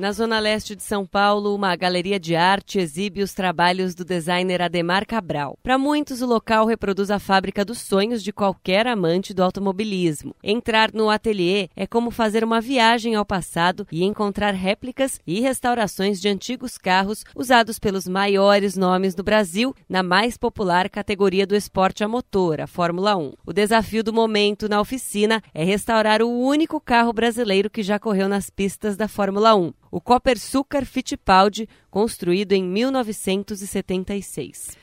[0.00, 4.62] Na zona leste de São Paulo, uma galeria de arte exibe os trabalhos do designer
[4.62, 5.58] Ademar Cabral.
[5.62, 10.34] Para muitos, o local reproduz a fábrica dos sonhos de qualquer amante do automobilismo.
[10.42, 16.18] Entrar no ateliê é como fazer uma viagem ao passado e encontrar réplicas e restaurações
[16.18, 22.02] de antigos carros usados pelos maiores nomes do Brasil na mais popular categoria do esporte
[22.02, 23.34] a motor, a Fórmula 1.
[23.44, 28.30] O desafio do momento na oficina é restaurar o único carro brasileiro que já correu
[28.30, 34.78] nas pistas da Fórmula 1 o Copersucar Fittipaldi, construído em 1976.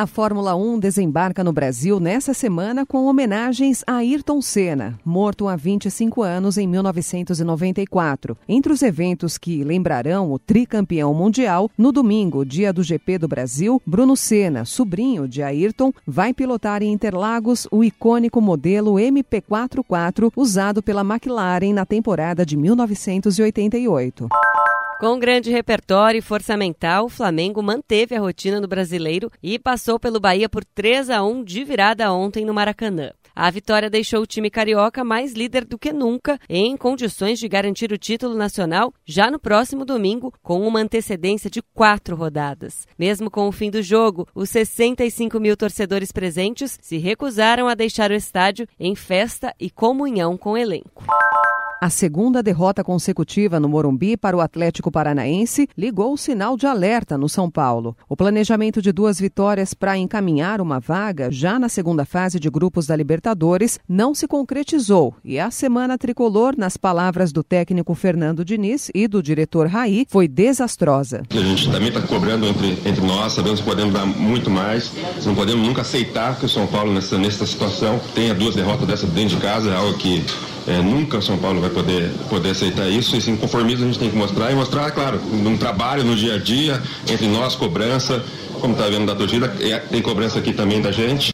[0.00, 5.54] A Fórmula 1 desembarca no Brasil nessa semana com homenagens a Ayrton Senna, morto há
[5.54, 8.34] 25 anos em 1994.
[8.48, 13.82] Entre os eventos que lembrarão o tricampeão mundial, no domingo, dia do GP do Brasil,
[13.84, 21.02] Bruno Senna, sobrinho de Ayrton, vai pilotar em Interlagos o icônico modelo MP44 usado pela
[21.02, 24.30] McLaren na temporada de 1988.
[25.00, 29.98] Com grande repertório e força mental, o Flamengo manteve a rotina no brasileiro e passou
[29.98, 33.10] pelo Bahia por 3 a 1 de virada ontem no Maracanã.
[33.34, 37.90] A vitória deixou o time carioca mais líder do que nunca, em condições de garantir
[37.90, 42.86] o título nacional já no próximo domingo, com uma antecedência de quatro rodadas.
[42.98, 48.10] Mesmo com o fim do jogo, os 65 mil torcedores presentes se recusaram a deixar
[48.10, 51.06] o estádio em festa e comunhão com o elenco.
[51.82, 57.16] A segunda derrota consecutiva no Morumbi para o Atlético Paranaense ligou o sinal de alerta
[57.16, 57.96] no São Paulo.
[58.06, 62.86] O planejamento de duas vitórias para encaminhar uma vaga já na segunda fase de grupos
[62.86, 68.90] da Libertadores não se concretizou e a semana tricolor, nas palavras do técnico Fernando Diniz
[68.94, 71.22] e do diretor Raí, foi desastrosa.
[71.30, 74.92] A gente também está cobrando entre, entre nós, sabemos que podemos dar muito mais,
[75.24, 79.06] não podemos nunca aceitar que o São Paulo, nessa, nessa situação, tenha duas derrotas dessa
[79.06, 80.22] dentro de casa, é algo que
[80.70, 83.16] é, nunca São Paulo vai poder, poder aceitar isso.
[83.16, 86.38] Esse conformismo a gente tem que mostrar e mostrar, claro, num trabalho, no dia a
[86.38, 88.24] dia, entre nós, cobrança,
[88.60, 91.32] como está vendo da torcida, é, tem cobrança aqui também da gente.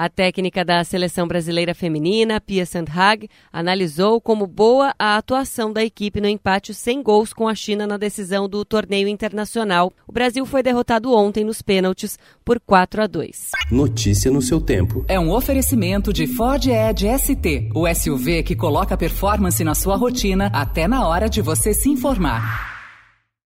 [0.00, 6.20] A técnica da seleção brasileira feminina, Pia Sandhag, analisou como boa a atuação da equipe
[6.20, 9.92] no empate sem gols com a China na decisão do torneio internacional.
[10.06, 13.50] O Brasil foi derrotado ontem nos pênaltis por 4 a 2.
[13.72, 15.04] Notícia no seu tempo.
[15.08, 20.48] É um oferecimento de Ford Edge ST, o SUV que coloca performance na sua rotina
[20.54, 22.77] até na hora de você se informar.